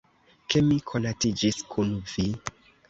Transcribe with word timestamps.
Ke 0.53 0.63
mi 0.71 0.79
konatiĝis 0.93 1.63
kun 1.75 1.95
vi. 2.15 2.29